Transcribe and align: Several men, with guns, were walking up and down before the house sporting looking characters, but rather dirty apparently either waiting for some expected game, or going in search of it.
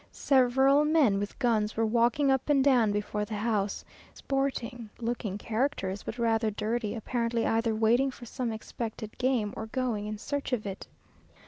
Several 0.11 0.83
men, 0.83 1.19
with 1.19 1.37
guns, 1.37 1.77
were 1.77 1.85
walking 1.85 2.31
up 2.31 2.49
and 2.49 2.63
down 2.63 2.91
before 2.91 3.23
the 3.23 3.35
house 3.35 3.85
sporting 4.15 4.89
looking 4.99 5.37
characters, 5.37 6.01
but 6.01 6.17
rather 6.17 6.49
dirty 6.49 6.95
apparently 6.95 7.45
either 7.45 7.75
waiting 7.75 8.09
for 8.09 8.25
some 8.25 8.51
expected 8.51 9.15
game, 9.19 9.53
or 9.55 9.67
going 9.67 10.07
in 10.07 10.17
search 10.17 10.53
of 10.53 10.65
it. 10.65 10.87